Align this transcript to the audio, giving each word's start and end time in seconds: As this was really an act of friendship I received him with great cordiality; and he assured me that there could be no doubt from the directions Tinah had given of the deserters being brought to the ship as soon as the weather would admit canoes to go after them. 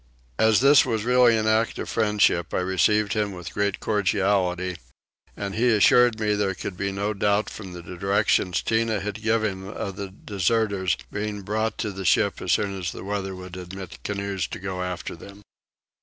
As 0.39 0.61
this 0.61 0.83
was 0.83 1.03
really 1.05 1.37
an 1.37 1.45
act 1.45 1.77
of 1.77 1.87
friendship 1.87 2.55
I 2.55 2.61
received 2.61 3.13
him 3.13 3.33
with 3.33 3.53
great 3.53 3.79
cordiality; 3.79 4.77
and 5.37 5.53
he 5.53 5.69
assured 5.69 6.19
me 6.19 6.31
that 6.31 6.37
there 6.37 6.55
could 6.55 6.75
be 6.75 6.91
no 6.91 7.13
doubt 7.13 7.51
from 7.51 7.73
the 7.73 7.83
directions 7.83 8.63
Tinah 8.63 8.99
had 9.03 9.21
given 9.21 9.69
of 9.69 9.97
the 9.97 10.07
deserters 10.09 10.97
being 11.11 11.43
brought 11.43 11.77
to 11.77 11.91
the 11.91 12.03
ship 12.03 12.41
as 12.41 12.53
soon 12.53 12.79
as 12.79 12.91
the 12.91 13.03
weather 13.03 13.35
would 13.35 13.55
admit 13.55 13.99
canoes 14.03 14.47
to 14.47 14.57
go 14.57 14.81
after 14.81 15.15
them. 15.15 15.43